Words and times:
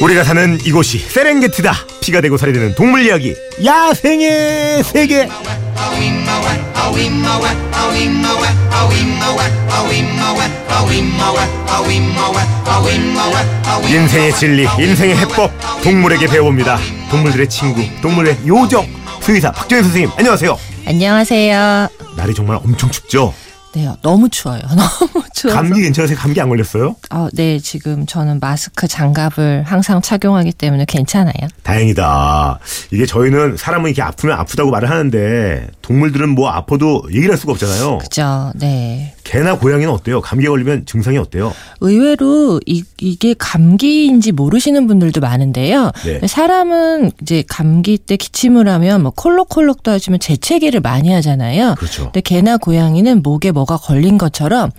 우리가 0.00 0.24
사는 0.24 0.58
이곳이 0.64 0.98
세렝게티다. 1.00 1.74
피가 2.00 2.22
되고 2.22 2.38
살이 2.38 2.54
되는 2.54 2.74
동물 2.74 3.02
이야기. 3.04 3.36
야생의 3.62 4.84
세계. 4.84 5.28
인생의 13.86 14.32
진리, 14.34 14.66
인생의 14.78 15.16
해법, 15.18 15.52
동물에게 15.82 16.26
배워봅니다. 16.26 16.78
동물들의 17.10 17.50
친구, 17.50 17.82
동물의 18.00 18.38
요정. 18.46 18.99
수의사 19.20 19.50
박정희 19.52 19.82
선생님, 19.82 20.10
안녕하세요. 20.16 20.58
안녕하세요. 20.86 21.88
날이 22.16 22.34
정말 22.34 22.56
엄청 22.56 22.90
춥죠? 22.90 23.32
네, 23.72 23.88
너무 24.02 24.28
추워요. 24.28 24.60
너무 24.74 25.24
추워서. 25.32 25.56
감기 25.56 25.82
괜찮으세요? 25.82 26.18
감기 26.18 26.40
안 26.40 26.48
걸렸어요? 26.48 26.96
어, 27.10 27.28
네, 27.32 27.60
지금 27.60 28.04
저는 28.06 28.40
마스크 28.40 28.88
장갑을 28.88 29.62
항상 29.64 30.02
착용하기 30.02 30.52
때문에 30.54 30.84
괜찮아요. 30.86 31.34
다행이다. 31.62 32.58
이게 32.90 33.06
저희는 33.06 33.56
사람은 33.56 33.90
이렇게 33.90 34.02
아프면 34.02 34.38
아프다고 34.40 34.70
말을 34.72 34.90
하는데 34.90 35.68
동물들은 35.82 36.30
뭐 36.30 36.48
아파도 36.48 37.02
얘기를 37.10 37.30
할 37.30 37.38
수가 37.38 37.52
없잖아요. 37.52 37.98
그죠? 37.98 38.50
네. 38.56 39.14
개나 39.30 39.56
고양이는 39.56 39.92
어때요? 39.92 40.20
감기에 40.20 40.48
걸리면 40.48 40.86
증상이 40.86 41.16
어때요? 41.16 41.54
의외로 41.80 42.60
이, 42.66 42.82
이게 42.98 43.32
감기인지 43.38 44.32
모르시는 44.32 44.88
분들도 44.88 45.20
많은데요. 45.20 45.92
네. 46.04 46.26
사람은 46.26 47.12
이제 47.22 47.44
감기 47.48 47.96
때 47.96 48.16
기침을 48.16 48.66
하면 48.66 49.02
뭐 49.04 49.12
콜록콜록도 49.14 49.92
하지만 49.92 50.18
재채기를 50.18 50.80
많이 50.80 51.12
하잖아요. 51.12 51.76
그렇죠. 51.78 52.04
근데 52.06 52.22
개나 52.22 52.56
고양이는 52.56 53.22
목에 53.22 53.52
뭐가 53.52 53.76
걸린 53.76 54.18
것처럼 54.18 54.72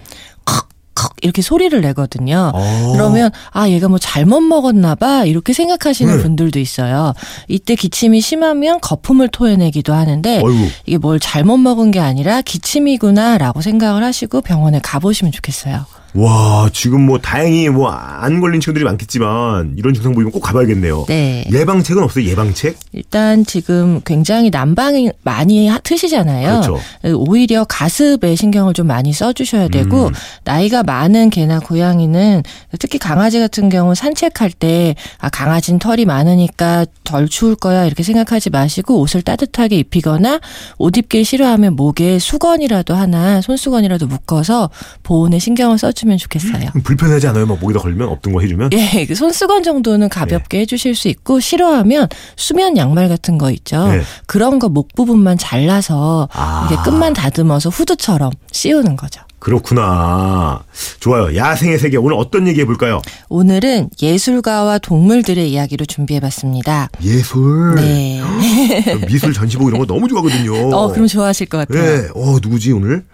컥컥 1.01 1.13
이렇게 1.21 1.41
소리를 1.41 1.79
내거든요. 1.81 2.51
어. 2.53 2.91
그러면 2.93 3.31
아 3.51 3.69
얘가 3.69 3.87
뭐 3.87 3.97
잘못 3.97 4.41
먹었나 4.41 4.95
봐 4.95 5.25
이렇게 5.25 5.53
생각하시는 5.53 6.17
네. 6.17 6.23
분들도 6.23 6.59
있어요. 6.59 7.13
이때 7.47 7.75
기침이 7.75 8.21
심하면 8.21 8.79
거품을 8.79 9.29
토해내기도 9.29 9.93
하는데 9.93 10.41
어이구. 10.43 10.67
이게 10.85 10.97
뭘 10.97 11.19
잘못 11.19 11.57
먹은 11.57 11.91
게 11.91 11.99
아니라 11.99 12.41
기침이구나라고 12.41 13.61
생각을 13.61 14.03
하시고 14.03 14.41
병원에 14.41 14.79
가보시면 14.81 15.31
좋겠어요. 15.31 15.85
와, 16.13 16.69
지금 16.73 17.05
뭐 17.05 17.17
다행히 17.19 17.69
뭐 17.69 17.89
안 18.21 18.39
걸린 18.39 18.61
친구들이 18.61 18.85
많겠지만 18.85 19.73
이런 19.77 19.93
증상 19.95 20.13
보이면 20.13 20.31
꼭 20.31 20.41
가봐야겠네요. 20.41 21.05
네. 21.07 21.43
예방책은 21.51 22.03
없어요? 22.03 22.25
예방책? 22.25 22.77
일단 22.91 23.43
지금 23.45 23.99
굉장히 24.05 24.51
난방이 24.51 25.09
많이 25.23 25.67
하- 25.67 25.79
트시잖아요. 25.79 26.61
그렇죠. 26.61 26.79
오히려 27.15 27.63
가습에 27.63 28.35
신경을 28.35 28.73
좀 28.75 28.85
많이 28.85 29.11
써주셔야 29.11 29.69
되고 29.69 30.07
음. 30.07 30.13
나이가 30.43 30.83
많은 30.83 31.31
개나 31.31 31.59
고양이는 31.59 32.43
특히 32.77 32.99
강아지 32.99 33.39
같은 33.39 33.69
경우 33.69 33.95
산책할 33.95 34.51
때 34.51 34.93
아, 35.17 35.29
강아지는 35.29 35.79
털이 35.79 36.05
많으니까 36.05 36.85
덜 37.03 37.27
추울 37.27 37.55
거야 37.55 37.85
이렇게 37.85 38.03
생각하지 38.03 38.51
마시고 38.51 38.99
옷을 38.99 39.23
따뜻하게 39.23 39.77
입히거나 39.77 40.39
옷 40.77 40.95
입기를 40.95 41.25
싫어하면 41.25 41.75
목에 41.75 42.19
수건이라도 42.19 42.93
하나 42.93 43.41
손수건이라도 43.41 44.05
묶어서 44.07 44.69
보온에 45.01 45.39
신경을 45.39 45.79
써주 45.79 46.00
면 46.07 46.17
좋겠어요. 46.17 46.71
불편하지 46.83 47.27
않아요? 47.27 47.45
막 47.45 47.59
목에다 47.59 47.79
걸리면 47.79 48.07
없던 48.09 48.33
거 48.33 48.41
해주면? 48.41 48.71
예, 48.73 49.05
그 49.05 49.13
손수건 49.15 49.61
정도는 49.63 50.09
가볍게 50.09 50.57
네. 50.57 50.61
해주실 50.61 50.95
수 50.95 51.07
있고 51.07 51.39
싫어하면 51.39 52.07
수면 52.35 52.77
양말 52.77 53.07
같은 53.09 53.37
거 53.37 53.51
있죠. 53.51 53.87
네. 53.87 54.01
그런 54.25 54.57
거 54.57 54.71
목 54.71 54.95
부분만 54.95 55.37
잘라서 55.37 56.29
아. 56.33 56.69
이게 56.71 56.81
끝만 56.81 57.11
다듬어서 57.13 57.69
후드처럼 57.69 58.31
씌우는 58.51 58.95
거죠. 58.95 59.21
그렇구나. 59.39 60.63
좋아요. 60.99 61.35
야생의 61.35 61.79
세계. 61.79 61.97
오늘 61.97 62.15
어떤 62.15 62.47
얘기 62.47 62.61
해볼까요? 62.61 63.01
오늘은 63.27 63.89
예술가와 64.01 64.77
동물들의 64.77 65.51
이야기로 65.51 65.85
준비해봤습니다. 65.85 66.89
예술. 67.03 67.75
네. 67.75 68.21
미술 69.07 69.33
전시복 69.33 69.67
이런 69.67 69.79
거 69.79 69.85
너무 69.85 70.07
좋아하거든요. 70.07 70.75
어, 70.75 70.91
그럼 70.91 71.07
좋아하실 71.07 71.47
것 71.47 71.57
같아요. 71.57 71.83
네. 71.83 72.07
어, 72.15 72.37
누구지, 72.41 72.71
오늘? 72.71 73.05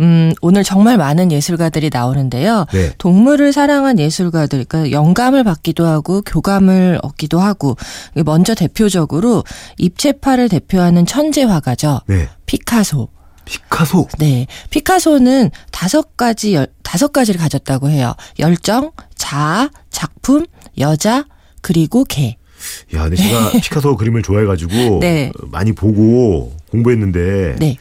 음, 0.00 0.32
오늘 0.40 0.64
정말 0.64 0.96
많은 0.96 1.32
예술가들이 1.32 1.90
나오는데요. 1.92 2.66
네. 2.72 2.92
동물을 2.98 3.52
사랑한 3.52 3.98
예술가들, 3.98 4.64
그러니까 4.64 4.92
영감을 4.92 5.44
받기도 5.44 5.86
하고 5.86 6.22
교감을 6.22 7.00
얻기도 7.02 7.40
하고 7.40 7.76
먼저 8.24 8.54
대표적으로 8.54 9.44
입체파를 9.78 10.48
대표하는 10.48 11.06
천재 11.06 11.42
화가죠. 11.44 12.00
네. 12.06 12.28
피카소. 12.46 13.08
피카소. 13.44 14.08
네. 14.18 14.46
피카소는 14.70 15.50
다섯 15.70 16.16
가지, 16.16 16.54
열, 16.54 16.68
다섯 16.82 17.12
가지를 17.12 17.40
가졌다고 17.40 17.90
해요. 17.90 18.14
열정, 18.38 18.92
자아, 19.16 19.70
작품, 19.90 20.46
여자, 20.78 21.24
그리고 21.60 22.04
개. 22.04 22.36
야, 22.94 23.02
근데 23.02 23.16
제가 23.16 23.52
피카소 23.62 23.96
그림을 23.96 24.22
좋아해가지고 24.22 25.00
네. 25.00 25.30
어, 25.40 25.46
많이 25.50 25.72
보고 25.72 26.52
공부했는데 26.70 27.56
네. 27.58 27.76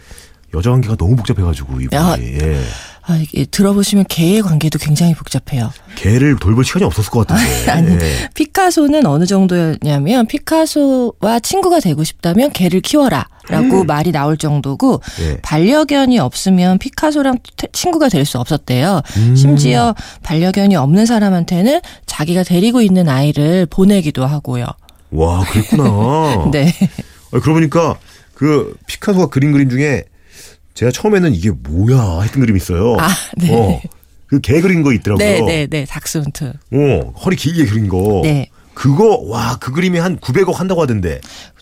여자 0.53 0.71
관계가 0.71 0.95
너무 0.95 1.15
복잡해가지고 1.15 1.81
이분이 1.81 1.95
야. 2.01 2.15
예. 2.19 2.61
아, 3.03 3.15
이게 3.17 3.45
들어보시면 3.45 4.05
개의 4.09 4.41
관계도 4.41 4.77
굉장히 4.79 5.13
복잡해요. 5.15 5.71
걔를 5.95 6.37
돌볼 6.37 6.63
시간이 6.63 6.85
없었을 6.85 7.09
것 7.09 7.25
같은데. 7.27 7.69
아니, 7.71 7.91
예. 7.93 8.29
피카소는 8.35 9.05
어느 9.07 9.25
정도였냐면 9.25 10.27
피카소와 10.27 11.39
친구가 11.41 11.79
되고 11.79 12.03
싶다면 12.03 12.51
개를 12.51 12.81
키워라 12.81 13.27
라고 13.49 13.83
말이 13.83 14.11
나올 14.11 14.37
정도고 14.37 15.01
예. 15.21 15.37
반려견이 15.41 16.19
없으면 16.19 16.77
피카소랑 16.77 17.39
태- 17.57 17.67
친구가 17.73 18.07
될 18.07 18.21
수 18.25 18.37
없었대요. 18.37 19.01
음. 19.17 19.35
심지어 19.35 19.95
반려견이 20.23 20.75
없는 20.75 21.05
사람한테는 21.07 21.81
자기가 22.05 22.43
데리고 22.43 22.81
있는 22.81 23.09
아이를 23.09 23.65
보내기도 23.65 24.25
하고요. 24.27 24.65
와, 25.09 25.43
그랬구나. 25.45 26.49
네. 26.53 26.71
아, 27.33 27.39
그러고 27.39 27.53
보니까 27.53 27.97
그 28.35 28.75
피카소가 28.85 29.27
그린 29.27 29.51
그림 29.51 29.69
중에 29.69 30.03
제가 30.73 30.91
처음에는 30.91 31.33
이게 31.33 31.51
뭐야 31.51 32.21
했던 32.21 32.41
그림이 32.41 32.57
있어요. 32.57 32.95
아, 32.99 33.09
네. 33.37 33.53
어, 33.53 33.81
그개 34.27 34.61
그린 34.61 34.81
거 34.81 34.93
있더라고요. 34.93 35.25
네, 35.27 35.41
네, 35.41 35.67
네. 35.67 35.85
닥스훈트. 35.85 36.53
어, 36.71 37.13
허리 37.23 37.35
길게 37.35 37.65
그린 37.65 37.87
거. 37.87 38.21
네. 38.23 38.49
그거 38.73 39.17
와, 39.25 39.57
그 39.59 39.71
그림이 39.71 39.99
한 39.99 40.17
900억 40.17 40.53
한다고 40.53 40.81
하던데. 40.81 41.19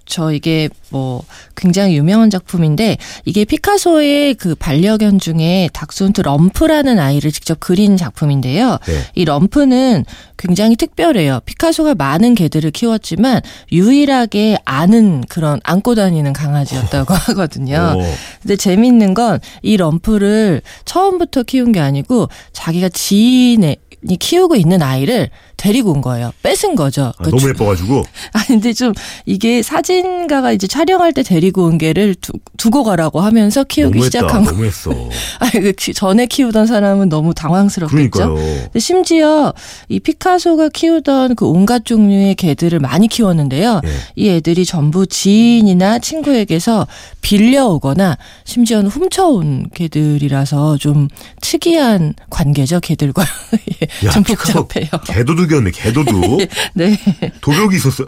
저 0.09 0.33
이게 0.33 0.67
뭐 0.89 1.23
굉장히 1.55 1.95
유명한 1.95 2.29
작품인데 2.29 2.97
이게 3.25 3.45
피카소의 3.45 4.33
그 4.33 4.55
반려견 4.55 5.19
중에 5.19 5.69
닥스훈트 5.71 6.21
럼프라는 6.21 6.99
아이를 6.99 7.31
직접 7.31 7.59
그린 7.59 7.95
작품인데요. 7.95 8.79
네. 8.87 9.03
이 9.15 9.23
럼프는 9.23 10.03
굉장히 10.37 10.75
특별해요. 10.75 11.39
피카소가 11.45 11.95
많은 11.95 12.33
개들을 12.33 12.71
키웠지만 12.71 13.41
유일하게 13.71 14.57
아는 14.65 15.23
그런 15.29 15.59
안고 15.63 15.95
다니는 15.95 16.33
강아지였다고 16.33 17.13
하거든요. 17.29 17.95
어. 17.97 18.13
근데 18.41 18.55
재밌는 18.55 19.13
건 19.13 19.39
이 19.61 19.77
럼프를 19.77 20.61
처음부터 20.85 21.43
키운 21.43 21.71
게 21.71 21.79
아니고 21.79 22.27
자기가 22.53 22.89
지인이 22.89 23.75
키우고 24.19 24.55
있는 24.55 24.81
아이를 24.81 25.29
데리고 25.57 25.91
온 25.91 26.01
거예요. 26.01 26.31
뺏은 26.41 26.75
거죠. 26.75 27.11
아, 27.17 27.23
그 27.23 27.29
너무 27.31 27.41
주- 27.41 27.49
예뻐가지고. 27.49 28.03
아니 28.31 28.45
근데 28.47 28.71
좀 28.73 28.93
이게 29.25 29.61
사진가가 29.61 30.53
이제 30.53 30.67
촬영할 30.67 31.11
때 31.13 31.21
데리고 31.21 31.65
온 31.65 31.77
개를 31.77 32.15
두, 32.15 32.31
두고 32.57 32.83
가라고 32.85 33.19
하면서 33.19 33.63
키우기 33.65 33.97
너무했다. 33.99 34.17
시작한 34.19 34.43
거. 34.45 34.51
너무했어. 34.51 34.91
아니 35.39 35.51
그 35.61 35.73
키- 35.73 35.93
전에 35.93 36.27
키우던 36.27 36.65
사람은 36.65 37.09
너무 37.09 37.33
당황스럽겠죠. 37.33 38.09
그러니까요. 38.09 38.35
근데 38.63 38.79
심지어 38.79 39.53
이 39.89 39.99
피카소가 39.99 40.69
키우던 40.69 41.35
그 41.35 41.45
온갖 41.45 41.83
종류의 41.85 42.35
개들을 42.35 42.79
많이 42.79 43.07
키웠는데요. 43.09 43.81
예. 43.83 43.89
이 44.15 44.29
애들이 44.29 44.63
전부 44.65 45.05
지인이나 45.07 45.99
친구에게서 45.99 46.87
빌려오거나 47.21 48.17
심지어는 48.45 48.89
훔쳐온 48.89 49.69
개들이라서 49.73 50.77
좀 50.77 51.09
특이한 51.41 52.13
관계죠, 52.29 52.79
개들과. 52.79 53.23
예, 53.81 53.87
야, 54.05 54.09
좀 54.11 54.23
복잡해요. 54.23 54.87
개도둑이었네. 55.05 55.71
개도둑. 55.75 56.41
네. 56.73 56.97
도벽이 57.41 57.75
있었어. 57.75 58.07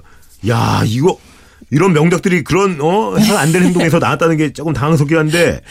야, 0.50 0.82
이거 0.86 1.18
이런 1.70 1.94
명작들이 1.94 2.44
그런 2.44 2.80
어 2.82 3.16
해서 3.18 3.38
안 3.38 3.52
되는 3.52 3.68
행동에서 3.74 4.00
나왔다는 4.00 4.38
게 4.38 4.54
조금 4.54 4.74
당황스럽긴 4.74 5.18
한데. 5.18 5.62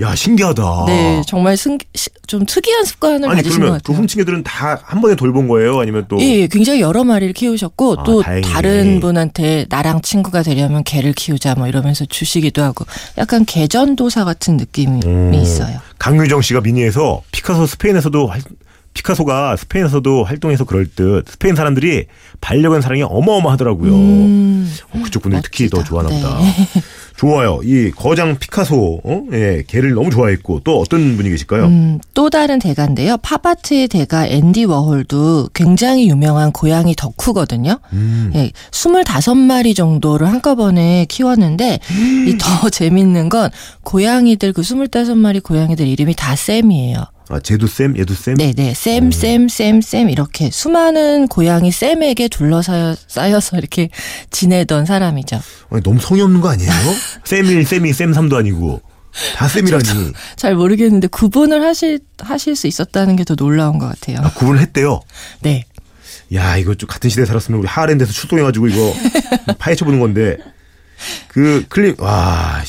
야, 0.00 0.12
신기하다. 0.12 0.62
네, 0.88 1.22
정말 1.24 1.56
승, 1.56 1.78
시- 1.94 2.08
좀 2.26 2.44
특이한 2.44 2.84
습관을 2.84 3.28
아니 3.28 3.36
가지신 3.36 3.60
것 3.60 3.62
그러면 3.62 3.78
그 3.78 3.82
같아요. 3.84 3.96
훔친 4.00 4.20
애들은 4.22 4.42
다 4.42 4.80
한 4.84 5.00
번에 5.00 5.14
돌본 5.14 5.46
거예요? 5.46 5.78
아니면 5.78 6.06
또 6.08 6.18
예, 6.20 6.40
예, 6.40 6.46
굉장히 6.48 6.80
여러 6.80 7.04
마리를 7.04 7.32
키우셨고 7.32 8.00
아, 8.00 8.02
또 8.02 8.20
다행이네. 8.20 8.52
다른 8.52 8.98
분한테 8.98 9.66
나랑 9.68 10.02
친구가 10.02 10.42
되려면 10.42 10.82
개를 10.82 11.12
키우자 11.12 11.54
뭐 11.54 11.68
이러면서 11.68 12.06
주시기도 12.06 12.60
하고 12.64 12.84
약간 13.18 13.44
개전도사 13.44 14.24
같은 14.24 14.56
느낌이 14.56 15.00
음. 15.06 15.32
있어요. 15.34 15.78
강유정 16.00 16.42
씨가 16.42 16.62
미니에서 16.62 17.22
피카소 17.30 17.64
스페인에서도 17.64 18.26
활, 18.26 18.40
피카소가 18.94 19.56
스페인에서도 19.56 20.24
활동해서 20.24 20.64
그럴 20.64 20.86
듯 20.86 21.28
스페인 21.28 21.54
사람들이 21.56 22.06
반려견 22.40 22.80
사랑이 22.80 23.02
어마어마하더라고요. 23.02 23.92
음, 23.92 24.72
어, 24.92 25.00
그쪽 25.02 25.22
분들 25.24 25.40
이 25.40 25.42
특히 25.42 25.68
더. 25.68 25.82
좋아하나 25.82 26.10
네. 26.10 26.22
보다. 26.22 26.38
좋아요. 27.16 27.60
이 27.62 27.92
거장 27.92 28.38
피카소, 28.38 29.00
어? 29.04 29.22
예, 29.32 29.62
걔를 29.68 29.94
너무 29.94 30.10
좋아했고, 30.10 30.60
또 30.64 30.80
어떤 30.80 31.16
분이 31.16 31.30
계실까요? 31.30 31.66
음, 31.66 32.00
또 32.12 32.28
다른 32.28 32.58
대가인데요. 32.58 33.18
팝아트의 33.18 33.86
대가 33.86 34.26
앤디 34.26 34.64
워홀도 34.64 35.50
굉장히 35.54 36.08
유명한 36.08 36.50
고양이 36.50 36.94
덕후거든요. 36.96 37.78
음. 37.92 38.32
예, 38.34 38.50
25마리 38.72 39.76
정도를 39.76 40.26
한꺼번에 40.28 41.06
키웠는데 41.08 41.78
이더 42.26 42.70
재밌는 42.70 43.28
건 43.28 43.50
고양이들 43.82 44.52
그 44.52 44.62
25마리 44.62 45.40
고양이들 45.42 45.86
이름이 45.86 46.14
다 46.16 46.34
쌤이에요. 46.34 47.04
아, 47.28 47.40
쟤도 47.40 47.66
쌤, 47.66 47.96
얘도 47.96 48.12
쌤? 48.14 48.34
네, 48.34 48.52
네. 48.52 48.74
쌤, 48.74 49.10
쌤, 49.10 49.48
쌤, 49.48 49.80
쌤 49.80 50.10
이렇게 50.10 50.50
수많은 50.50 51.26
고양이 51.28 51.72
쌤에게 51.72 52.28
둘러싸여 52.28 52.96
쌓여서 53.08 53.56
이렇게 53.56 53.88
지내던 54.30 54.84
사람이죠. 54.84 55.40
아니, 55.70 55.82
너무 55.82 56.00
성의 56.00 56.22
없는 56.22 56.40
거 56.40 56.50
아니에요? 56.50 56.70
쌤1, 57.24 57.64
쌤이, 57.66 57.92
쌤3도 57.92 58.34
아니고. 58.34 58.82
다 59.36 59.46
쌤이라니. 59.48 59.84
잘 60.36 60.54
모르겠는데 60.56 61.06
구분을 61.06 61.62
하실 61.62 62.00
하실 62.18 62.56
수 62.56 62.66
있었다는 62.66 63.16
게 63.16 63.24
더 63.24 63.34
놀라운 63.36 63.78
것 63.78 63.86
같아요. 63.88 64.18
아, 64.20 64.30
구분을 64.34 64.60
했대요. 64.60 65.00
네. 65.40 65.64
야, 66.34 66.56
이거 66.56 66.74
좀 66.74 66.88
같은 66.88 67.08
시대에 67.08 67.24
살았으면 67.24 67.60
우리 67.60 67.68
하랜드에서 67.68 68.12
출동해가지고 68.12 68.68
이거 68.68 68.92
파헤쳐보는 69.58 70.00
건데. 70.00 70.36
그 71.28 71.64
클립, 71.68 72.00
와, 72.00 72.62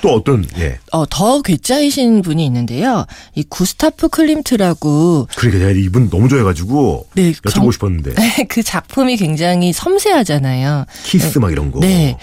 또 0.00 0.14
어떤, 0.14 0.44
예. 0.58 0.78
어, 0.92 1.04
더 1.08 1.42
괴짜이신 1.42 2.22
분이 2.22 2.44
있는데요. 2.46 3.04
이 3.34 3.42
구스타프 3.48 4.08
클림트라고 4.08 5.28
그러니까 5.36 5.66
내가 5.66 5.78
이분 5.78 6.08
너무 6.10 6.28
좋아해가지고. 6.28 7.08
네, 7.14 7.32
여쭤보고 7.32 7.50
정- 7.50 7.70
싶었는데. 7.70 8.14
그 8.48 8.62
작품이 8.62 9.16
굉장히 9.16 9.72
섬세하잖아요. 9.72 10.84
키스 11.04 11.38
막 11.38 11.50
이런 11.52 11.70
거. 11.72 11.80
네. 11.80 12.16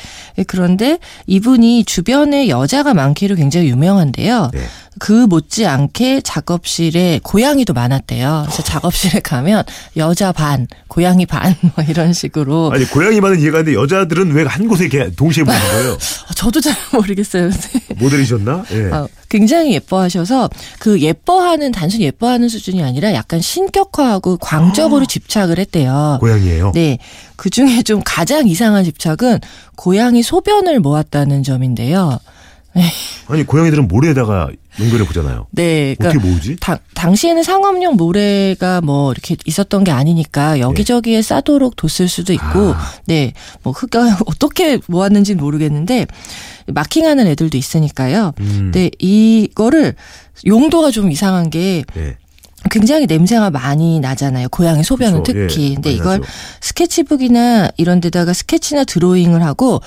그런데 0.48 1.00
이분이 1.27 1.86
주변에 1.86 2.50
여자가 2.50 2.94
많기로 2.94 3.36
굉장히 3.36 3.69
유명한데요. 3.69 4.51
네. 4.54 4.62
그 5.00 5.12
못지않게 5.12 6.21
작업실에 6.21 7.19
고양이도 7.24 7.74
많았대요. 7.74 8.44
그래서 8.45 8.63
작업실에 8.63 9.19
가면 9.19 9.63
여자 9.97 10.31
반, 10.31 10.68
고양이 10.88 11.25
반, 11.25 11.56
뭐 11.75 11.83
이런 11.88 12.13
식으로. 12.13 12.71
아니, 12.74 12.86
고양이만은 12.86 13.39
이해가 13.39 13.57
가는데 13.59 13.74
여자들은 13.77 14.31
왜 14.31 14.45
한 14.45 14.68
곳에 14.68 14.86
이렇게 14.86 15.12
동시에 15.15 15.44
보는 15.44 15.59
거예요? 15.59 15.92
어, 15.94 16.33
저도 16.36 16.62
잘 16.62 16.74
모르겠어요. 16.94 17.50
모델이셨나? 17.97 18.63
예. 18.71 18.86
어, 18.92 19.07
굉장히 19.27 19.74
예뻐하셔서 19.74 20.50
그 20.80 21.01
예뻐하는 21.01 21.71
단순히 21.71 22.06
예뻐하는 22.06 22.47
수준이 22.47 22.81
아니라 22.83 23.13
약간 23.13 23.42
신격화하고 23.42 24.38
광적으로 24.38 25.06
집착을 25.06 25.57
했대요. 25.59 26.18
고양이에요. 26.21 26.71
네. 26.74 27.00
그 27.36 27.50
중에 27.50 27.81
좀 27.83 28.01
가장 28.06 28.47
이상한 28.47 28.83
집착은 28.86 29.39
고양이 29.75 30.21
소변을 30.24 30.80
모았다는 30.80 31.44
점인데요. 31.44 32.19
아니, 33.27 33.44
고양이들은 33.44 33.88
모래에다가 33.88 34.50
연결해 34.80 35.06
보잖아요. 35.06 35.48
네. 35.51 35.95
어떻게 36.00 36.10
그러니까 36.10 36.27
모으지? 36.27 36.57
당, 36.60 36.77
당시에는 36.94 37.44
상업용 37.44 37.95
모래가 37.95 38.81
뭐 38.81 39.12
이렇게 39.12 39.36
있었던 39.45 39.83
게 39.83 39.92
아니니까 39.92 40.60
여기저기에 40.60 41.22
싸도록 41.22 41.75
뒀을 41.77 42.07
수도 42.07 42.33
있고, 42.33 42.74
아. 42.74 42.92
네. 43.06 43.33
뭐 43.63 43.74
흙가 43.74 44.19
어떻게 44.27 44.80
모았는지는 44.88 45.42
모르겠는데, 45.42 46.06
마킹하는 46.68 47.27
애들도 47.27 47.57
있으니까요. 47.57 48.33
음. 48.39 48.72
네. 48.74 48.92
이거를 49.00 49.95
용도가 50.45 50.92
좀 50.92 51.12
이상한 51.12 51.50
게 51.50 51.83
예. 51.95 52.18
굉장히 52.71 53.06
냄새가 53.06 53.51
많이 53.51 54.00
나잖아요. 54.00 54.50
고양이 54.50 54.83
소변은 54.83 55.23
그쵸. 55.23 55.33
특히. 55.47 55.71
예, 55.71 55.73
근데 55.75 55.91
이걸 55.91 56.19
나죠. 56.19 56.31
스케치북이나 56.62 57.69
이런 57.77 58.01
데다가 58.01 58.33
스케치나 58.33 58.83
드로잉을 58.83 59.44
하고 59.44 59.81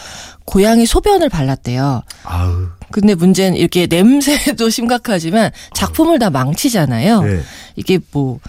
고양이 0.45 0.87
소변을 0.87 1.29
발랐대요. 1.29 2.03
아우. 2.25 2.69
근데 2.91 3.15
문제는 3.15 3.57
이렇게 3.59 3.87
냄새도 3.91 4.71
심각하지만 4.71 5.51
작품을 5.75 6.19
다 6.19 6.31
망치잖아요. 6.31 7.23
예. 7.27 7.43
이게 7.77 7.99
뭐, 8.13 8.41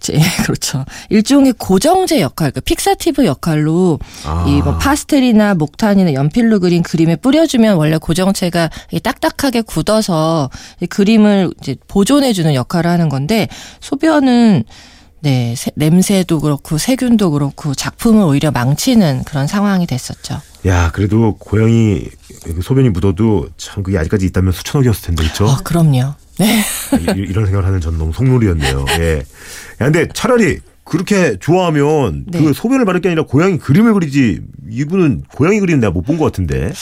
제, 0.00 0.18
그렇죠. 0.44 0.84
일종의 1.10 1.54
고정제 1.58 2.20
역할, 2.20 2.50
그 2.50 2.60
fixative 2.60 3.24
역할로 3.26 3.98
아. 4.24 4.44
이뭐 4.48 4.78
파스텔이나 4.78 5.54
목탄이나 5.54 6.14
연필로 6.14 6.58
그린 6.60 6.82
그림에 6.82 7.16
뿌려주면 7.16 7.76
원래 7.76 7.98
고정제가 7.98 8.70
딱딱하게 9.02 9.62
굳어서 9.62 10.50
이 10.80 10.86
그림을 10.86 11.52
이제 11.60 11.76
보존해주는 11.88 12.54
역할을 12.54 12.90
하는 12.90 13.08
건데 13.08 13.48
소변은 13.80 14.64
네 15.22 15.54
세- 15.54 15.70
냄새도 15.74 16.40
그렇고 16.40 16.78
세균도 16.78 17.32
그렇고 17.32 17.74
작품을 17.74 18.24
오히려 18.24 18.50
망치는 18.50 19.24
그런 19.24 19.46
상황이 19.46 19.86
됐었죠. 19.86 20.40
야, 20.66 20.90
그래도 20.92 21.36
고양이 21.38 22.04
소변이 22.62 22.88
묻어도 22.90 23.48
참 23.56 23.82
그게 23.82 23.98
아직까지 23.98 24.26
있다면 24.26 24.52
수천억이었을 24.52 25.02
텐데, 25.06 25.22
그렇죠? 25.24 25.48
아 25.48 25.60
그럼요. 25.62 26.14
네. 26.38 26.62
이런 27.16 27.44
생각을 27.44 27.66
하는 27.66 27.80
전 27.80 27.98
너무 27.98 28.12
속물이었네요. 28.12 28.86
예. 28.98 29.16
야, 29.18 29.84
근데 29.84 30.08
차라리 30.14 30.58
그렇게 30.84 31.36
좋아하면 31.38 32.24
네. 32.28 32.42
그 32.42 32.52
소변을 32.52 32.84
바를 32.86 33.00
게 33.00 33.08
아니라 33.10 33.24
고양이 33.24 33.58
그림을 33.58 33.92
그리지 33.94 34.40
이분은 34.70 35.24
고양이 35.34 35.60
그리는 35.60 35.80
내가 35.80 35.92
못 35.92 36.02
본 36.02 36.16
것 36.18 36.24
같은데. 36.24 36.72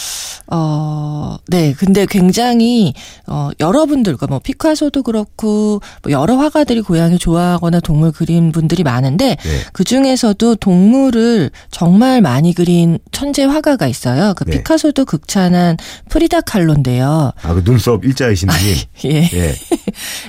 어, 0.50 1.37
네. 1.49 1.75
근데 1.77 2.06
굉장히, 2.06 2.95
어, 3.27 3.50
여러분들, 3.61 4.17
그뭐 4.17 4.41
피카소도 4.41 5.03
그렇고, 5.03 5.81
뭐 6.03 6.12
여러 6.12 6.37
화가들이 6.37 6.81
고양이 6.81 7.19
좋아하거나 7.19 7.81
동물 7.81 8.12
그린 8.12 8.50
분들이 8.53 8.83
많은데, 8.83 9.37
네. 9.37 9.61
그 9.73 9.85
중에서도 9.85 10.56
동물을 10.56 11.50
정말 11.71 12.21
많이 12.21 12.55
그린 12.55 12.99
천재 13.12 13.45
화가가 13.45 13.87
있어요. 13.87 14.35
그 14.37 14.45
네. 14.45 14.53
피카소도 14.59 15.05
극찬한 15.05 15.77
프리다 16.09 16.41
칼로인데요. 16.43 17.33
아, 17.43 17.55
그 17.55 17.62
눈썹 17.65 18.05
일자이신 18.05 18.49
분이. 18.49 19.15
예. 19.15 19.31
예. 19.33 19.55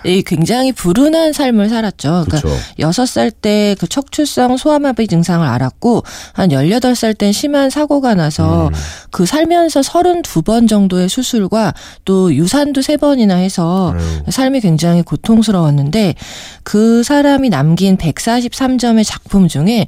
이 0.06 0.22
굉장히 0.24 0.72
불운한 0.72 1.34
삶을 1.34 1.70
살았죠. 1.70 2.26
그렇죠. 2.28 2.48
그러니까 2.48 2.66
여섯 2.80 3.06
살 3.06 3.32
때 3.32 3.76
그 3.80 3.88
척추성 3.88 4.58
소아마비 4.58 5.08
증상을 5.08 5.48
알았고 5.48 6.04
한 6.34 6.50
18살 6.50 7.18
땐 7.18 7.32
심한 7.32 7.70
사고가 7.70 8.16
나서 8.16 8.68
음. 8.68 8.74
그 9.12 9.26
살면서 9.26 9.82
32번 10.10 10.68
정도의 10.68 11.10
수술과 11.10 11.74
또 12.06 12.34
유산도 12.34 12.82
3번이나 12.82 13.38
해서 13.38 13.94
아유. 13.96 14.02
삶이 14.30 14.62
굉장히 14.62 15.02
고통스러웠는데 15.02 16.16
그 16.64 17.04
사람이 17.04 17.50
남긴 17.50 17.98
143점의 17.98 19.04
작품 19.06 19.48
중에 19.48 19.88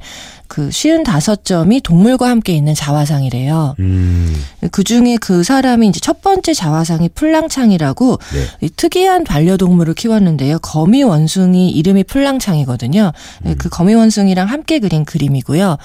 그 0.52 0.68
55점이 0.68 1.82
동물과 1.82 2.28
함께 2.28 2.52
있는 2.52 2.74
자화상이래요. 2.74 3.74
음. 3.78 4.36
그 4.70 4.84
중에 4.84 5.16
그 5.18 5.42
사람이 5.42 5.88
이제 5.88 5.98
첫 5.98 6.20
번째 6.20 6.52
자화상이 6.52 7.08
풀랑창이라고 7.14 8.18
네. 8.34 8.66
이 8.66 8.68
특이한 8.68 9.24
반려동물을 9.24 9.94
키웠는데요. 9.94 10.58
거미 10.58 11.04
원숭이 11.04 11.70
이름이 11.70 12.04
풀랑창이거든요. 12.04 13.12
음. 13.46 13.54
그 13.56 13.70
거미 13.70 13.94
원숭이랑 13.94 14.46
함께 14.46 14.78
그린 14.78 15.06
그림이고요. 15.06 15.78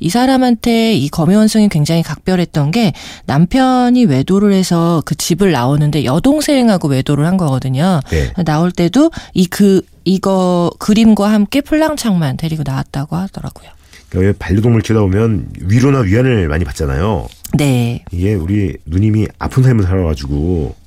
이 0.00 0.08
사람한테 0.08 0.94
이 0.94 1.10
거미 1.10 1.34
원숭이 1.34 1.68
굉장히 1.68 2.02
각별했던 2.02 2.70
게 2.70 2.94
남편 3.26 3.83
이 3.96 4.04
외도를 4.04 4.52
해서 4.52 5.02
그 5.04 5.14
집을 5.14 5.52
나오는데 5.52 6.04
여동생하고 6.04 6.88
외도를 6.88 7.26
한 7.26 7.36
거거든요. 7.36 8.00
네. 8.10 8.32
나올 8.44 8.72
때도 8.72 9.10
이 9.34 9.46
그 9.46 9.82
이거 10.04 10.70
그림과 10.78 11.30
함께 11.32 11.60
풀랑창만 11.60 12.36
데리고 12.36 12.62
나왔다고 12.66 13.16
하더라고요. 13.16 13.70
그러니까 14.08 14.26
왜 14.28 14.32
반려동물 14.38 14.82
키우다 14.82 15.00
보면 15.02 15.46
위로나 15.60 16.00
위안을 16.00 16.48
많이 16.48 16.64
받잖아요. 16.64 17.26
네. 17.56 18.04
이게 18.12 18.34
우리 18.34 18.76
누님이 18.84 19.28
아픈 19.38 19.62
삶을 19.62 19.84
살아가지고 19.84 20.74
네. 20.76 20.83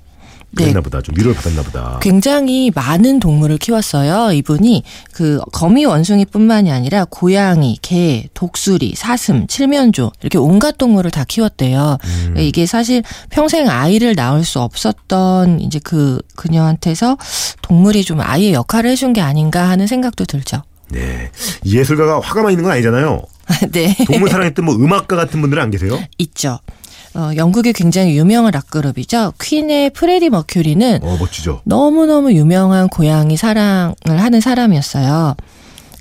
그랬나 0.55 0.81
보다. 0.81 1.01
좀 1.01 1.15
위로를 1.17 1.35
받았나 1.35 1.61
보다. 1.61 1.99
굉장히 2.01 2.71
많은 2.73 3.19
동물을 3.19 3.57
키웠어요. 3.57 4.31
이분이 4.31 4.83
그 5.11 5.39
거미 5.51 5.85
원숭이뿐만이 5.85 6.71
아니라 6.71 7.05
고양이, 7.09 7.77
개, 7.81 8.27
독수리, 8.33 8.93
사슴, 8.95 9.45
칠면조 9.47 10.11
이렇게 10.21 10.37
온갖 10.37 10.77
동물을 10.77 11.11
다 11.11 11.23
키웠대요. 11.25 11.97
음. 12.03 12.35
이게 12.37 12.65
사실 12.65 13.03
평생 13.29 13.69
아이를 13.69 14.15
낳을 14.15 14.43
수 14.43 14.59
없었던 14.59 15.59
이제 15.59 15.79
그 15.83 16.19
그녀한테서 16.35 17.17
동물이 17.61 18.03
좀 18.03 18.21
아이의 18.21 18.53
역할을 18.53 18.89
해준 18.89 19.13
게 19.13 19.21
아닌가 19.21 19.69
하는 19.69 19.85
생각도 19.87 20.25
들죠. 20.25 20.63
네. 20.89 21.29
이 21.63 21.77
예술가가 21.77 22.21
화가만 22.21 22.51
있는 22.51 22.63
건 22.63 22.73
아니잖아요. 22.73 23.21
네, 23.71 23.95
동물 24.05 24.29
사랑했던 24.29 24.65
뭐 24.65 24.75
음악가 24.75 25.15
같은 25.15 25.39
분들은 25.41 25.61
안 25.63 25.71
계세요? 25.71 25.97
있죠. 26.17 26.59
어, 27.17 27.31
영국의 27.35 27.73
굉장히 27.73 28.15
유명한 28.15 28.51
락그룹이죠. 28.53 29.33
퀸의 29.41 29.89
프레디 29.89 30.29
머큐리는 30.29 30.99
어, 31.01 31.17
멋지죠. 31.19 31.61
너무너무 31.63 32.31
유명한 32.31 32.87
고양이 32.89 33.35
사랑을 33.35 33.95
하는 34.07 34.39
사람이었어요. 34.39 35.35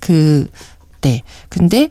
그, 0.00 0.46
네. 1.06 1.22
근데 1.48 1.88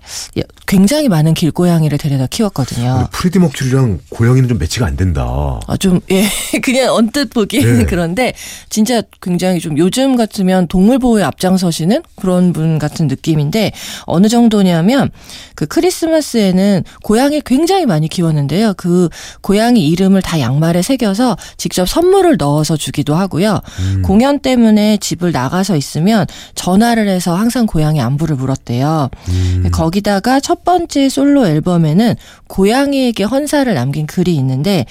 굉장히 0.68 1.08
많은 1.08 1.34
길고양이를 1.34 1.98
데려다 1.98 2.28
키웠거든요. 2.28 3.08
프레디 3.12 3.40
머큐리랑 3.40 4.00
고양이는 4.10 4.50
좀 4.50 4.58
매치가 4.58 4.86
안 4.86 4.98
된다. 4.98 5.60
아, 5.68 5.78
좀, 5.78 6.02
예. 6.12 6.26
그냥 6.62 6.94
언뜻 6.94 7.30
보기에는 7.30 7.80
네. 7.80 7.86
그런데 7.86 8.34
진짜 8.70 9.02
굉장히 9.22 9.60
좀 9.60 9.78
요즘 9.78 10.16
같으면 10.16 10.68
동물보호에 10.68 11.24
앞장서시는 11.24 12.04
그런 12.16 12.52
분 12.52 12.80
같은 12.80 13.08
느낌인데 13.08 13.72
어느 14.02 14.28
정도냐면 14.28 15.12
그 15.56 15.66
크리스마스에는 15.66 16.84
고양이 17.04 17.42
굉장히 17.46 17.86
많이 17.86 18.08
키웠는데요. 18.08 18.74
그 18.76 19.10
고양이 19.42 19.88
이름을 19.88 20.22
다 20.22 20.40
양말에 20.40 20.82
새겨서 20.82 21.38
직접 21.58 21.88
선물을 21.88 22.38
넣어서 22.38 22.76
주기도 22.76 23.16
하고요. 23.16 23.62
음. 23.80 24.02
공연 24.02 24.40
때문에 24.40 24.98
집을 24.98 25.32
나가서 25.32 25.76
있으면 25.78 26.26
전화를 26.56 27.08
해서 27.08 27.36
항상 27.36 27.66
고양이 27.66 28.02
안부를 28.02 28.36
물었대요. 28.36 29.05
음. 29.30 29.70
거기다가 29.72 30.40
첫 30.40 30.64
번째 30.64 31.10
솔로 31.10 31.48
앨범에는 31.48 32.16
고양이에게 32.48 33.24
헌사를 33.24 33.74
남긴 33.74 34.06
글이 34.08 34.36
있는데 34.36 34.86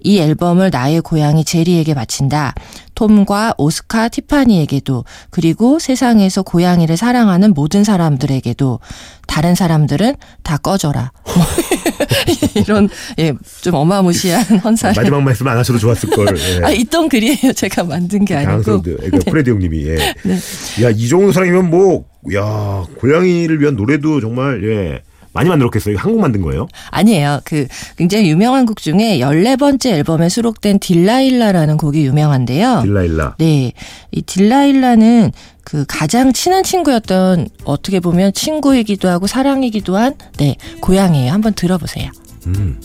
이 0.00 0.18
앨범을 0.18 0.70
나의 0.70 1.00
고양이 1.02 1.44
제리에게 1.44 1.94
바친다. 1.94 2.54
톰과 3.00 3.54
오스카 3.56 4.10
티파니에게도 4.10 5.06
그리고 5.30 5.78
세상에서 5.78 6.42
고양이를 6.42 6.98
사랑하는 6.98 7.54
모든 7.54 7.82
사람들에게도 7.82 8.78
다른 9.26 9.54
사람들은 9.54 10.16
다 10.42 10.58
꺼져라. 10.58 11.10
이런 12.56 12.90
예, 13.18 13.32
좀 13.62 13.74
어마무시한 13.74 14.42
헌사를 14.58 14.94
마지막 14.94 15.22
말씀 15.22 15.48
안 15.48 15.56
하셔도 15.56 15.78
좋았을 15.78 16.10
걸. 16.10 16.36
예. 16.36 16.60
아 16.62 16.70
있던 16.72 17.08
글이에요. 17.08 17.54
제가 17.56 17.84
만든 17.84 18.26
게 18.26 18.34
아니고. 18.34 18.52
강성드, 18.52 18.96
그러니까 18.96 19.30
프레디 19.30 19.50
형님이. 19.50 19.86
예. 19.86 19.96
네. 20.24 20.38
야, 20.82 20.90
이 20.90 21.08
정도 21.08 21.32
사람이면 21.32 21.70
뭐, 21.70 22.04
야, 22.34 22.84
고양이를 22.98 23.62
위한 23.62 23.76
노래도 23.76 24.20
정말, 24.20 24.62
예. 24.64 25.02
많이 25.32 25.48
만들었겠어요. 25.48 25.96
한 25.96 26.08
곡 26.08 26.20
만든 26.20 26.42
거예요? 26.42 26.66
아니에요. 26.90 27.40
그 27.44 27.66
굉장히 27.96 28.28
유명한 28.30 28.66
곡 28.66 28.78
중에 28.78 29.18
14번째 29.20 29.86
앨범에 29.86 30.28
수록된 30.28 30.80
딜라일라라는 30.80 31.76
곡이 31.76 32.04
유명한데요. 32.04 32.80
딜라일라. 32.82 33.36
네. 33.38 33.72
이 34.10 34.22
딜라일라는 34.22 35.30
그 35.62 35.84
가장 35.86 36.32
친한 36.32 36.64
친구였던 36.64 37.48
어떻게 37.64 38.00
보면 38.00 38.32
친구이기도 38.32 39.08
하고 39.08 39.26
사랑이기도 39.28 39.96
한 39.96 40.14
네, 40.38 40.56
고양이에요. 40.80 41.32
한번 41.32 41.54
들어보세요. 41.54 42.10
음. 42.46 42.80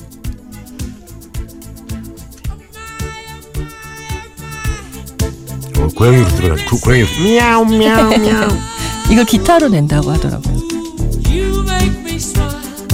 어, 5.80 5.88
고양이로 5.96 6.28
들어가. 6.30 6.56
그 6.70 6.80
고양이로. 6.80 7.08
미야오, 7.24 7.66
미야오, 7.66 8.18
미야오. 8.18 8.50
이걸 9.12 9.26
기타로 9.26 9.70
낸다고 9.70 10.12
하더라고요. 10.12 10.75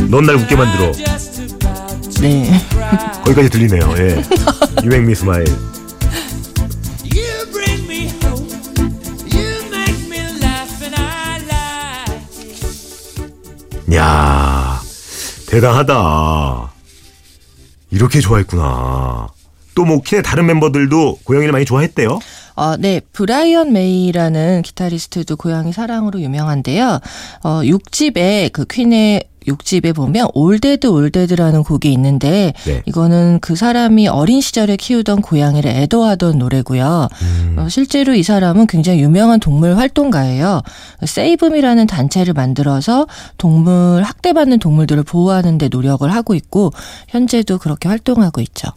넌 0.10 0.26
날 0.26 0.36
웃게 0.36 0.56
만들어. 0.56 0.92
네. 2.22 2.52
거기까지 3.24 3.50
들리네요. 3.50 3.94
예. 3.98 4.22
You 4.84 4.88
make 4.88 5.04
me 5.06 5.12
smile. 5.14 5.46
You 7.06 7.52
bring 7.52 7.86
me 7.88 8.10
hope. 8.24 8.48
You 9.32 9.64
make 9.70 10.08
me 10.10 10.20
laugh 10.42 10.84
and 10.84 10.96
I 10.96 11.42
like. 13.88 13.96
야 13.96 14.82
대단하다. 15.48 16.72
이렇게 17.92 18.20
좋아했구나. 18.22 19.28
또 19.76 19.86
뭐 19.86 20.02
퀸의 20.02 20.24
다른 20.24 20.46
멤버들도 20.48 21.20
고양이를 21.24 21.52
많이 21.54 21.64
좋아했대요. 21.66 22.20
어, 22.56 22.78
네. 22.78 23.02
브라이언 23.14 23.74
메이라는 23.74 24.62
기타리스트도 24.62 25.36
고양이 25.36 25.74
사랑으로 25.74 26.22
유명한데요. 26.22 27.00
어, 27.44 27.62
6집에 27.64 28.52
그 28.52 28.66
퀸의 28.66 29.31
6집에 29.48 29.96
보면 29.96 30.28
All 30.34 30.57
Dead 30.57 30.88
All 30.88 31.05
Dead라는 31.05 31.64
곡이 31.64 31.92
있는데 31.94 32.54
네. 32.66 32.82
이거는 32.86 33.40
그 33.42 33.56
사람이 33.56 34.08
어린 34.08 34.42
시절에 34.42 34.76
키우던 34.76 35.22
고양이를 35.22 35.72
애도하던 35.72 36.38
노래고요. 36.38 37.10
어, 37.58 37.68
실제로 37.70 38.14
이 38.14 38.24
사람은 38.24 38.68
굉장히 38.68 39.02
유명한 39.02 39.40
동물 39.40 39.78
활동가예요. 39.78 40.62
세이브미라는 41.06 41.88
단체를 41.88 42.34
만들어서 42.34 43.08
동물 43.38 44.04
학대받는 44.04 44.60
동물들을 44.60 45.04
보호하는 45.04 45.58
데 45.58 45.68
노력을 45.70 46.12
하고 46.12 46.36
있고 46.36 46.72
현재도 47.10 47.58
그렇게 47.58 47.90
활동하고 47.90 48.42
있죠. 48.42 48.70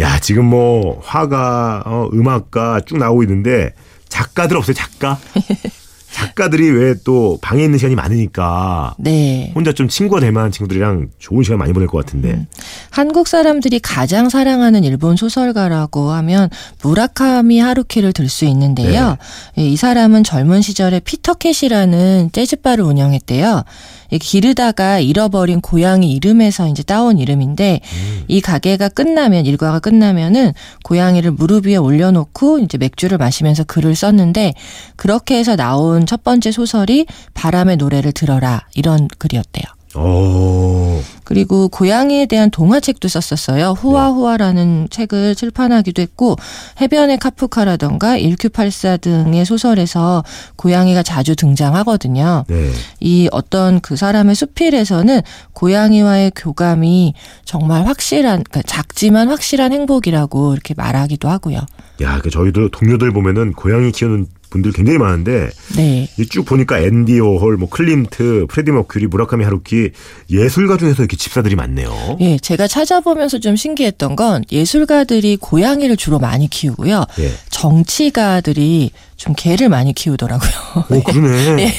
야 0.00 0.18
지금 0.20 0.46
뭐 0.46 1.00
화가 1.02 1.82
어, 1.86 2.08
음악가 2.12 2.80
쭉 2.86 2.98
나오고 2.98 3.22
있는데 3.24 3.72
작가들 4.08 4.56
없어요 4.56 4.74
작가? 4.74 5.18
작가들이 6.12 6.70
왜 6.70 6.94
또 7.04 7.38
방에 7.40 7.62
있는 7.62 7.78
시간이 7.78 7.94
많으니까 7.94 8.94
네. 8.98 9.52
혼자 9.54 9.72
좀 9.72 9.88
친구가 9.88 10.20
될 10.20 10.32
만한 10.32 10.50
친구들이랑 10.50 11.08
좋은 11.18 11.44
시간 11.44 11.58
많이 11.58 11.72
보낼 11.72 11.86
것 11.86 11.98
같은데 12.04 12.46
한국 12.90 13.28
사람들이 13.28 13.78
가장 13.78 14.28
사랑하는 14.28 14.82
일본 14.84 15.16
소설가라고 15.16 16.10
하면 16.10 16.50
무라카미 16.82 17.60
하루키를 17.60 18.12
들 18.12 18.28
수 18.28 18.44
있는데요. 18.46 19.16
예, 19.56 19.62
이 19.66 19.76
사람은 19.76 20.22
젊은 20.24 20.60
시절에 20.60 21.00
피터캣이라는 21.00 22.30
재즈바를 22.32 22.84
운영했대요. 22.84 23.64
이 24.10 24.18
기르다가 24.18 25.00
잃어버린 25.00 25.60
고양이 25.60 26.12
이름에서 26.12 26.68
이제 26.68 26.82
따온 26.82 27.18
이름인데 27.18 27.80
이 28.26 28.40
가게가 28.40 28.88
끝나면 28.88 29.44
일과가 29.44 29.80
끝나면은 29.80 30.52
고양이를 30.84 31.30
무릎 31.32 31.66
위에 31.66 31.76
올려놓고 31.76 32.60
이제 32.60 32.78
맥주를 32.78 33.18
마시면서 33.18 33.64
글을 33.64 33.94
썼는데 33.94 34.54
그렇게 34.96 35.38
해서 35.38 35.56
나온 35.56 36.06
첫 36.08 36.24
번째 36.24 36.50
소설이 36.50 37.04
바람의 37.34 37.76
노래를 37.76 38.12
들어라 38.12 38.62
이런 38.74 39.08
글이었대요. 39.18 39.64
어 39.94 41.02
그리고 41.24 41.68
고양이에 41.68 42.24
대한 42.26 42.50
동화책도 42.50 43.08
썼었어요. 43.08 43.72
후아후아라는 43.72 44.88
책을 44.90 45.34
출판하기도 45.34 46.00
했고 46.00 46.36
해변의 46.80 47.18
카프카라던가 47.18 48.16
일큐팔사 48.16 48.98
등의 48.98 49.44
소설에서 49.44 50.24
고양이가 50.56 51.02
자주 51.02 51.36
등장하거든요. 51.36 52.44
네. 52.48 52.70
이 53.00 53.28
어떤 53.32 53.80
그 53.80 53.96
사람의 53.96 54.34
수필에서는 54.34 55.20
고양이와의 55.52 56.32
교감이 56.36 57.12
정말 57.44 57.86
확실한 57.86 58.44
그러니까 58.44 58.62
작지만 58.66 59.28
확실한 59.28 59.72
행복이라고 59.72 60.54
이렇게 60.54 60.72
말하기도 60.74 61.28
하고요. 61.28 61.60
야, 62.00 62.20
그 62.22 62.30
저희도 62.30 62.70
동료들 62.70 63.12
보면은 63.12 63.52
고양이 63.52 63.90
키우는 63.92 64.26
분들 64.50 64.72
굉장히 64.72 64.98
많은데 64.98 65.50
네. 65.76 66.08
이쭉 66.18 66.44
보니까 66.46 66.80
앤디 66.80 67.20
워홀, 67.20 67.56
뭐 67.56 67.68
클림트, 67.68 68.46
프레디 68.48 68.70
머큐리, 68.72 69.06
무라카미 69.06 69.44
하루키 69.44 69.90
예술가 70.30 70.76
중에서 70.78 71.02
이렇게 71.02 71.16
집사들이 71.16 71.54
많네요. 71.56 72.16
예, 72.20 72.38
제가 72.38 72.66
찾아보면서 72.66 73.38
좀 73.40 73.56
신기했던 73.56 74.16
건 74.16 74.44
예술가들이 74.50 75.36
고양이를 75.40 75.96
주로 75.96 76.18
많이 76.18 76.48
키우고요. 76.48 77.04
예. 77.20 77.32
정치가들이 77.50 78.90
좀 79.16 79.34
개를 79.36 79.68
많이 79.68 79.92
키우더라고요. 79.92 80.50
오, 80.90 81.02
그러네. 81.04 81.72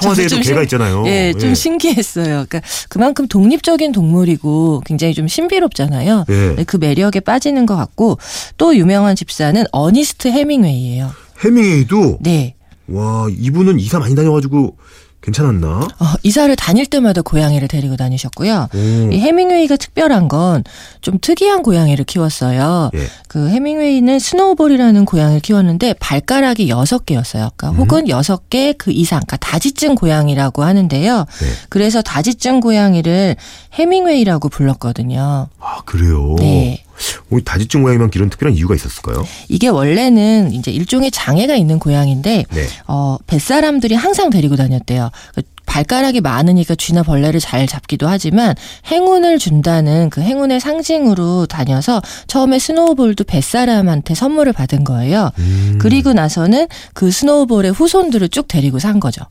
청와대에도 0.00 0.28
저도 0.28 0.28
좀 0.28 0.40
개가 0.40 0.60
신- 0.60 0.62
있잖아요. 0.64 1.04
예, 1.06 1.32
좀 1.38 1.54
신기했어요. 1.54 2.46
그러니까 2.48 2.60
그만큼 2.88 3.28
독립적인 3.28 3.92
동물이고 3.92 4.82
굉장히 4.86 5.14
좀 5.14 5.28
신비롭잖아요. 5.28 6.24
예. 6.30 6.64
그 6.66 6.78
매력에 6.78 7.20
빠지는 7.20 7.66
것 7.66 7.76
같고 7.76 8.18
또 8.56 8.74
유명한 8.76 9.14
집사는 9.16 9.62
어니스트 9.70 10.28
해밍웨이예요. 10.28 11.12
해밍웨이도 11.44 12.18
네. 12.20 12.54
와 12.88 13.26
이분은 13.30 13.80
이사 13.80 13.98
많이 13.98 14.14
다녀가지고 14.14 14.76
괜찮았나? 15.22 15.68
어, 15.68 16.04
이사를 16.22 16.54
다닐 16.54 16.86
때마다 16.86 17.20
고양이를 17.20 17.66
데리고 17.66 17.96
다니셨고요. 17.96 18.68
오. 18.72 19.12
이 19.12 19.18
해밍웨이가 19.18 19.76
특별한 19.76 20.28
건 20.28 20.62
좀 21.00 21.18
특이한 21.20 21.62
고양이를 21.62 22.04
키웠어요. 22.04 22.90
예. 22.94 22.98
그 23.28 23.48
해밍웨이는 23.48 24.18
스노우볼이라는 24.18 25.04
고양이를 25.04 25.40
키웠는데 25.40 25.94
발가락이 26.00 26.68
여섯 26.68 27.06
개였어요. 27.06 27.50
그러니까 27.56 27.70
음. 27.70 27.76
혹은 27.82 28.08
여섯 28.08 28.50
개 28.50 28.70
그 28.70 28.90
이상, 28.90 29.18
그러니까 29.20 29.36
다지증 29.36 29.94
고양이라고 29.94 30.64
하는데요. 30.64 31.16
네. 31.18 31.46
그래서 31.68 32.02
다지증 32.02 32.60
고양이를 32.60 33.36
해밍웨이라고 33.74 34.48
불렀거든요. 34.48 35.48
아 35.60 35.82
그래요. 35.84 36.34
네. 36.38 36.82
어, 37.30 37.38
다지증 37.44 37.82
고양이만 37.82 38.10
기른 38.10 38.30
특별한 38.30 38.56
이유가 38.56 38.74
있었을까요? 38.74 39.26
이게 39.48 39.68
원래는 39.68 40.52
이제 40.52 40.70
일종의 40.70 41.10
장애가 41.10 41.56
있는 41.56 41.78
고양인데 41.78 42.44
네. 42.48 42.66
어, 42.86 43.16
뱃사람들이 43.26 43.94
항상 43.94 44.30
데리고 44.30 44.56
다녔대요. 44.56 45.10
그 45.34 45.42
발가락이 45.66 46.20
많으니까 46.20 46.74
쥐나 46.74 47.02
벌레를 47.02 47.40
잘 47.40 47.66
잡기도 47.66 48.08
하지만 48.08 48.54
행운을 48.90 49.38
준다는 49.38 50.08
그 50.10 50.22
행운의 50.22 50.60
상징으로 50.60 51.46
다녀서 51.46 52.00
처음에 52.28 52.58
스노우볼도 52.58 53.24
뱃사람한테 53.24 54.14
선물을 54.14 54.52
받은 54.52 54.84
거예요. 54.84 55.32
음. 55.38 55.78
그리고 55.78 56.12
나서는 56.12 56.68
그 56.94 57.10
스노우볼의 57.10 57.72
후손들을 57.72 58.28
쭉 58.30 58.48
데리고 58.48 58.78
산 58.78 59.00
거죠. 59.00 59.24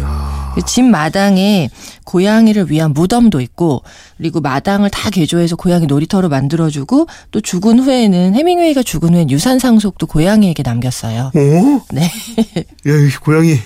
야. 0.00 0.52
그집 0.54 0.84
마당에 0.84 1.68
고양이를 2.04 2.70
위한 2.70 2.92
무덤도 2.92 3.40
있고 3.40 3.82
그리고 4.16 4.40
마당을 4.40 4.90
다 4.90 5.10
개조해서 5.10 5.56
고양이 5.56 5.86
놀이터로 5.86 6.28
만들어주고 6.28 7.06
또 7.30 7.40
죽은 7.40 7.80
후에는 7.80 8.34
해밍웨이가 8.34 8.82
죽은 8.82 9.14
후엔 9.14 9.30
유산 9.30 9.58
상속도 9.58 10.06
고양이에게 10.06 10.62
남겼어요. 10.62 11.32
어? 11.34 11.80
네. 11.92 12.02
야, 12.86 12.96
이 12.96 13.10
고양이 13.20 13.58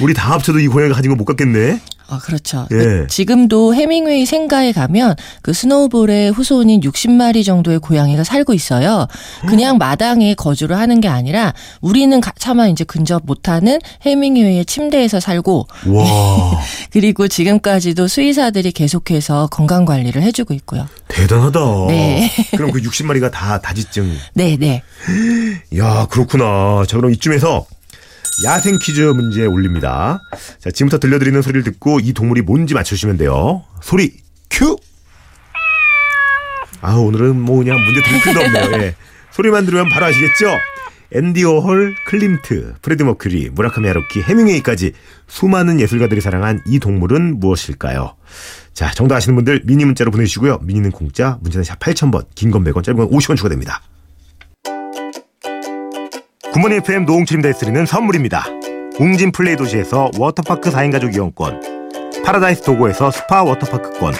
우리 0.00 0.14
다 0.14 0.32
합쳐도 0.32 0.58
이 0.60 0.68
고양이가 0.68 0.94
가진 0.96 1.10
거 1.10 1.16
못 1.16 1.24
갖겠네. 1.24 1.80
아, 2.06 2.18
그렇죠. 2.18 2.66
예. 2.70 2.76
그 2.76 3.06
지금도 3.08 3.74
해밍웨이 3.74 4.26
생가에 4.26 4.72
가면 4.72 5.16
그 5.42 5.52
스노우볼의 5.52 6.32
후손인 6.32 6.80
60마리 6.82 7.44
정도의 7.44 7.78
고양이가 7.78 8.24
살고 8.24 8.52
있어요. 8.52 9.06
그냥 9.46 9.78
마당에 9.78 10.34
거주를 10.34 10.78
하는 10.78 11.00
게 11.00 11.08
아니라 11.08 11.54
우리는 11.80 12.20
가- 12.20 12.32
차마 12.38 12.68
이제 12.68 12.84
근접 12.84 13.22
못하는 13.24 13.78
해밍웨이의 14.04 14.66
침대에서 14.66 15.18
살고 15.20 15.66
와 15.86 16.04
그리고 16.92 17.26
지금까지도 17.26 18.06
수의사들이 18.06 18.72
계속해서 18.72 19.46
건강 19.48 19.84
관리를 19.84 20.22
해주고 20.22 20.52
있고요. 20.54 20.86
대단하다. 21.08 21.60
네. 21.88 22.30
그럼 22.56 22.70
그 22.70 22.80
60마리가 22.82 23.30
다 23.30 23.60
다지증. 23.60 24.12
네, 24.34 24.56
네. 24.58 24.82
야 25.78 26.06
그렇구나. 26.10 26.84
자 26.86 26.96
그럼 26.96 27.12
이쯤에서 27.12 27.66
야생 28.44 28.78
퀴즈 28.80 29.00
문제 29.00 29.46
올립니다. 29.46 30.20
자 30.58 30.70
지금부터 30.70 30.98
들려드리는 30.98 31.40
소리를 31.40 31.62
듣고 31.64 32.00
이 32.00 32.12
동물이 32.12 32.42
뭔지 32.42 32.74
맞추시면 32.74 33.16
돼요. 33.16 33.64
소리 33.80 34.12
큐. 34.50 34.76
아 36.80 36.94
오늘은 36.94 37.40
뭐 37.40 37.58
그냥 37.58 37.78
문제 37.84 38.02
드릴 38.02 38.20
필요도 38.22 38.40
없네요. 38.40 38.82
예. 38.82 38.94
소리만 39.30 39.64
들으면 39.66 39.88
바로 39.88 40.06
아시겠죠? 40.06 40.56
앤디 41.12 41.44
워홀, 41.44 41.94
클림트, 42.06 42.74
프레디 42.82 43.04
머큐리, 43.04 43.50
무라카미 43.50 43.86
하루키, 43.86 44.22
해밍웨이까지 44.22 44.92
수많은 45.28 45.78
예술가들이 45.80 46.20
사랑한 46.20 46.60
이 46.66 46.80
동물은 46.80 47.38
무엇일까요? 47.38 48.16
자, 48.72 48.90
정답 48.90 49.16
아시는 49.16 49.36
분들 49.36 49.62
미니 49.64 49.84
문자로 49.84 50.10
보내주시고요. 50.10 50.58
미니는 50.62 50.90
공짜, 50.90 51.38
문자는 51.42 51.62
샵 51.62 51.78
8000번, 51.78 52.26
긴 52.34 52.50
건 52.50 52.64
100원, 52.64 52.82
짧은 52.82 52.96
건 52.98 53.10
50원 53.10 53.36
추가됩니다. 53.36 53.80
굿모닝 56.54 56.78
FM 56.78 57.04
노홍철입니다. 57.04 57.58
드리는 57.58 57.84
선물입니다. 57.84 58.46
웅진 59.00 59.32
플레이 59.32 59.56
도시에서 59.56 60.12
워터파크 60.16 60.70
4인 60.70 60.92
가족 60.92 61.12
이용권, 61.12 61.60
파라다이스 62.24 62.62
도고에서 62.62 63.10
스파 63.10 63.42
워터파크권, 63.42 64.14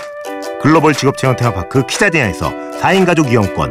글로벌 0.60 0.94
직업 0.94 1.16
체험 1.16 1.36
테마파크 1.36 1.86
키자니아에서 1.86 2.52
4인 2.80 3.06
가족 3.06 3.30
이용권, 3.30 3.70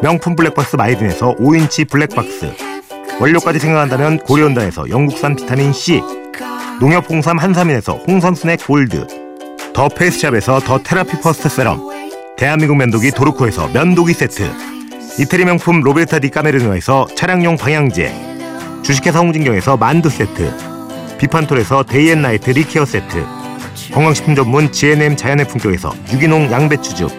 명품 0.00 0.34
블랙박스 0.34 0.76
마이든에서 0.76 1.34
5인치 1.34 1.90
블랙박스, 1.90 2.50
원료까지 3.20 3.58
생각한다면 3.58 4.20
고려은단에서 4.20 4.88
영국산 4.88 5.36
비타민 5.36 5.70
C, 5.74 6.00
농협 6.80 7.04
홍삼 7.10 7.36
한삼인에서 7.36 7.96
홍삼 8.08 8.34
스낵 8.34 8.66
골드, 8.66 9.06
더 9.74 9.88
페이스샵에서 9.90 10.60
더 10.60 10.82
테라피 10.82 11.20
퍼스트 11.20 11.50
세럼, 11.50 11.78
대한민국 12.38 12.76
면도기 12.76 13.10
도르코에서 13.10 13.68
면도기 13.68 14.14
세트, 14.14 14.69
이태리 15.18 15.44
명품 15.44 15.80
로베르타 15.80 16.20
디 16.20 16.30
까메르노에서 16.30 17.08
차량용 17.14 17.56
방향제, 17.56 18.12
주식회사 18.82 19.18
홍진경에서 19.18 19.76
만두 19.76 20.08
세트, 20.08 20.50
비판톨에서 21.18 21.82
day 21.82 22.16
and 22.16 22.50
night 22.50 22.64
lip 22.64 22.73
care 22.73 22.84
세트, 22.84 23.24
건강식품 23.92 24.34
전문 24.34 24.72
GNM 24.72 25.16
자연의 25.16 25.48
품격에서 25.48 25.92
유기농 26.12 26.50
양배추즙, 26.50 27.10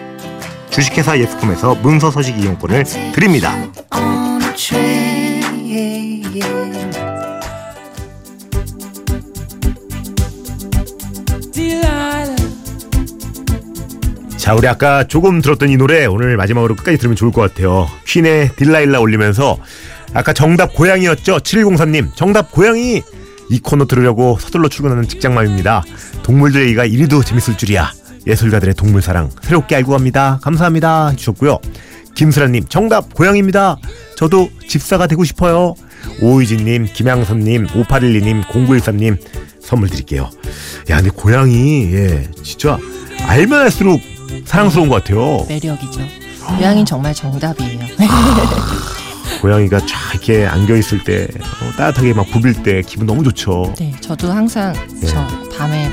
주식회사 0.70 1.18
예스콤에서 1.18 1.76
문서 1.76 2.10
서식 2.10 2.38
이용권을 2.38 2.84
드립니다. 3.14 3.54
자, 14.42 14.56
우리 14.56 14.66
아까 14.66 15.04
조금 15.04 15.40
들었던 15.40 15.68
이 15.68 15.76
노래 15.76 16.04
오늘 16.04 16.36
마지막으로 16.36 16.74
끝까지 16.74 16.98
들으면 16.98 17.14
좋을 17.14 17.30
것 17.30 17.42
같아요. 17.42 17.88
퀸의 18.08 18.56
딜라일라 18.56 18.98
올리면서 18.98 19.56
아까 20.14 20.32
정답 20.32 20.74
고양이였죠? 20.74 21.38
7104님. 21.38 22.16
정답 22.16 22.50
고양이! 22.50 23.04
이 23.50 23.60
코너 23.60 23.86
들으려고 23.86 24.36
서둘러 24.40 24.68
출근하는 24.68 25.06
직장맘입니다. 25.06 25.84
동물들 26.24 26.62
얘기가 26.62 26.84
이리도 26.84 27.22
재밌을 27.22 27.56
줄이야. 27.56 27.92
예술가들의 28.26 28.74
동물 28.74 29.00
사랑 29.00 29.30
새롭게 29.42 29.76
알고 29.76 29.92
갑니다. 29.92 30.40
감사합니다. 30.42 31.10
해주셨고요. 31.10 31.60
김슬아님, 32.16 32.64
정답 32.68 33.14
고양이입니다. 33.14 33.76
저도 34.16 34.50
집사가 34.66 35.06
되고 35.06 35.22
싶어요. 35.22 35.76
오이진님, 36.20 36.88
김양선님, 36.92 37.68
5812님, 37.68 38.42
0913님 38.46 39.18
선물 39.60 39.88
드릴게요. 39.88 40.30
야, 40.90 40.96
근데 40.96 41.10
고양이, 41.10 41.94
예, 41.94 42.28
진짜 42.42 42.80
알면 43.28 43.60
알수록 43.60 44.11
사랑스러운 44.44 44.88
것 44.88 45.02
같아요. 45.02 45.44
매력이죠. 45.48 46.00
고양이는 46.46 46.84
정말 46.84 47.14
정답이에요. 47.14 47.80
고양이가 49.40 49.80
쫙 49.80 49.86
이렇게 50.12 50.46
안겨 50.46 50.76
있을 50.76 51.02
때 51.04 51.26
어, 51.62 51.72
따뜻하게 51.76 52.12
막 52.14 52.26
부빌 52.30 52.62
때 52.62 52.82
기분 52.86 53.06
너무 53.06 53.22
좋죠. 53.24 53.74
네, 53.78 53.92
저도 54.00 54.30
항상 54.32 54.74
저 55.06 55.26
밤에 55.56 55.90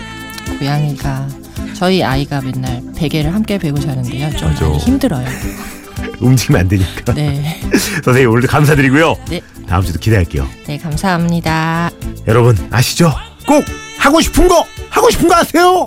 고양이가 0.59 1.27
저희 1.75 2.03
아이가 2.03 2.41
맨날 2.41 2.81
베개를 2.95 3.33
함께 3.33 3.57
베고 3.57 3.79
자는데요. 3.79 4.29
좀 4.35 4.49
맞아. 4.49 4.65
많이 4.65 4.77
힘들어요. 4.79 5.25
움직이면 6.19 6.61
안 6.61 6.67
되니까. 6.67 7.13
네, 7.13 7.59
선생님 8.03 8.29
오늘도 8.29 8.47
감사드리고요. 8.47 9.15
네, 9.29 9.41
다음 9.67 9.83
주도 9.83 9.99
기대할게요. 9.99 10.47
네 10.67 10.77
감사합니다. 10.77 11.91
여러분 12.27 12.57
아시죠? 12.71 13.13
꼭 13.47 13.63
하고 13.97 14.19
싶은 14.21 14.47
거 14.47 14.65
하고 14.89 15.09
싶은 15.09 15.27
거 15.27 15.35
하세요. 15.35 15.85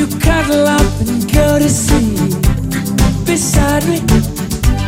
You 0.00 0.06
cuddle 0.06 0.66
up 0.66 1.00
and 1.00 1.30
go 1.30 1.58
to 1.58 1.68
sleep 1.68 2.16
beside 3.26 3.84
me, 3.86 3.98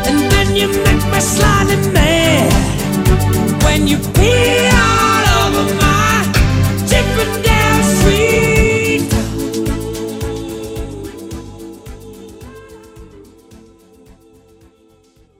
and 0.08 0.32
then 0.32 0.56
you 0.56 0.68
make 0.68 1.04
me 1.12 1.20
slightly 1.20 1.76
mad 1.92 2.50
when 3.62 3.86
you 3.86 3.98
pee 3.98 4.70
all 4.72 5.48
over 5.48 5.74
my 5.74 6.24
dripping 6.88 7.42
down 7.42 7.82
sweet. 8.00 8.51